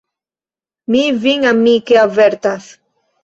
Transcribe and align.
Mi 0.93 1.01
vin 1.25 1.45
amike 1.51 1.99
avertas. 2.07 2.71